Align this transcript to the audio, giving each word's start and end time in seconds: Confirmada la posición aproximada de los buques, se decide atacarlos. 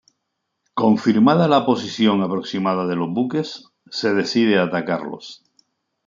Confirmada 0.73 1.47
la 1.47 1.63
posición 1.63 2.23
aproximada 2.23 2.87
de 2.87 2.95
los 2.95 3.11
buques, 3.13 3.65
se 3.85 4.15
decide 4.15 4.57
atacarlos. 4.57 5.43